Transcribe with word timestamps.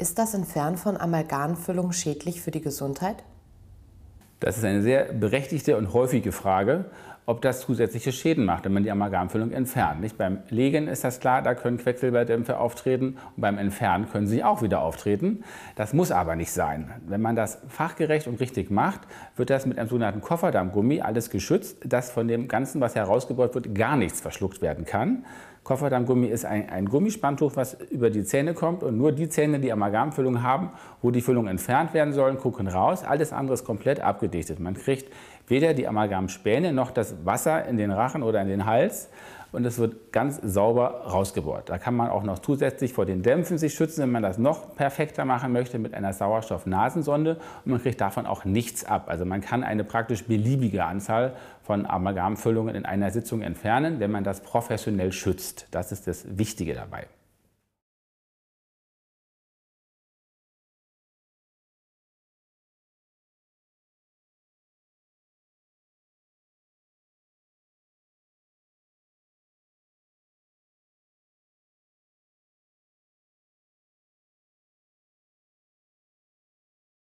Ist 0.00 0.18
das 0.18 0.32
Entfernen 0.32 0.78
von 0.78 0.96
Amalgamfüllung 0.96 1.92
schädlich 1.92 2.40
für 2.40 2.50
die 2.50 2.62
Gesundheit? 2.62 3.22
Das 4.40 4.56
ist 4.56 4.64
eine 4.64 4.80
sehr 4.80 5.12
berechtigte 5.12 5.76
und 5.76 5.92
häufige 5.92 6.32
Frage, 6.32 6.86
ob 7.30 7.42
das 7.42 7.60
zusätzliche 7.60 8.10
Schäden 8.10 8.44
macht, 8.44 8.64
wenn 8.64 8.72
man 8.72 8.82
die 8.82 8.90
Amalgamfüllung 8.90 9.52
entfernt. 9.52 10.00
Nicht? 10.00 10.18
Beim 10.18 10.40
Legen 10.48 10.88
ist 10.88 11.04
das 11.04 11.20
klar, 11.20 11.42
da 11.42 11.54
können 11.54 11.78
Quecksilberdämpfe 11.78 12.58
auftreten 12.58 13.18
und 13.36 13.40
beim 13.40 13.56
Entfernen 13.56 14.10
können 14.10 14.26
sie 14.26 14.42
auch 14.42 14.62
wieder 14.62 14.82
auftreten. 14.82 15.44
Das 15.76 15.92
muss 15.92 16.10
aber 16.10 16.34
nicht 16.34 16.50
sein. 16.50 16.90
Wenn 17.06 17.20
man 17.20 17.36
das 17.36 17.58
fachgerecht 17.68 18.26
und 18.26 18.40
richtig 18.40 18.72
macht, 18.72 19.02
wird 19.36 19.48
das 19.48 19.64
mit 19.64 19.78
einem 19.78 19.88
sogenannten 19.88 20.22
Kofferdammgummi 20.22 21.02
alles 21.02 21.30
geschützt, 21.30 21.76
dass 21.84 22.10
von 22.10 22.26
dem 22.26 22.48
Ganzen, 22.48 22.80
was 22.80 22.96
herausgebaut 22.96 23.54
wird, 23.54 23.76
gar 23.76 23.96
nichts 23.96 24.20
verschluckt 24.20 24.60
werden 24.60 24.84
kann. 24.84 25.24
Kofferdammgummi 25.62 26.26
ist 26.26 26.46
ein, 26.46 26.68
ein 26.70 26.86
Gummispanntuch, 26.86 27.52
was 27.54 27.74
über 27.90 28.10
die 28.10 28.24
Zähne 28.24 28.54
kommt 28.54 28.82
und 28.82 28.96
nur 28.96 29.12
die 29.12 29.28
Zähne, 29.28 29.60
die 29.60 29.70
Amalgamfüllung 29.70 30.42
haben, 30.42 30.70
wo 31.02 31.10
die 31.10 31.20
Füllung 31.20 31.46
entfernt 31.46 31.92
werden 31.92 32.12
sollen, 32.12 32.38
gucken 32.38 32.66
raus. 32.66 33.04
Alles 33.04 33.32
andere 33.32 33.54
ist 33.54 33.64
komplett 33.64 34.00
abgedichtet. 34.00 34.58
Man 34.58 34.74
kriegt 34.74 35.12
weder 35.46 35.74
die 35.74 35.86
Amalgamspäne 35.86 36.72
noch 36.72 36.90
das 36.90 37.19
Wasser 37.24 37.66
in 37.66 37.76
den 37.76 37.90
Rachen 37.90 38.22
oder 38.22 38.40
in 38.42 38.48
den 38.48 38.66
Hals 38.66 39.08
und 39.52 39.64
es 39.64 39.78
wird 39.78 40.12
ganz 40.12 40.40
sauber 40.42 41.02
rausgebohrt. 41.06 41.68
Da 41.68 41.78
kann 41.78 41.94
man 41.94 42.08
auch 42.08 42.22
noch 42.22 42.38
zusätzlich 42.38 42.92
vor 42.92 43.06
den 43.06 43.22
Dämpfen 43.22 43.58
sich 43.58 43.74
schützen, 43.74 44.02
wenn 44.02 44.10
man 44.10 44.22
das 44.22 44.38
noch 44.38 44.76
perfekter 44.76 45.24
machen 45.24 45.52
möchte 45.52 45.78
mit 45.78 45.94
einer 45.94 46.12
Sauerstoff-Nasensonde 46.12 47.36
und 47.64 47.72
man 47.72 47.82
kriegt 47.82 48.00
davon 48.00 48.26
auch 48.26 48.44
nichts 48.44 48.84
ab. 48.84 49.04
Also 49.08 49.24
man 49.24 49.40
kann 49.40 49.64
eine 49.64 49.84
praktisch 49.84 50.24
beliebige 50.24 50.84
Anzahl 50.84 51.34
von 51.62 51.86
Amalgamfüllungen 51.86 52.74
in 52.74 52.84
einer 52.84 53.10
Sitzung 53.10 53.42
entfernen, 53.42 54.00
wenn 54.00 54.10
man 54.10 54.24
das 54.24 54.40
professionell 54.40 55.12
schützt. 55.12 55.66
Das 55.70 55.92
ist 55.92 56.06
das 56.06 56.38
Wichtige 56.38 56.74
dabei. 56.74 57.06